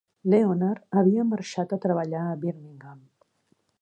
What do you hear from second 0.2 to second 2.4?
Leonard havia marxat a treballar a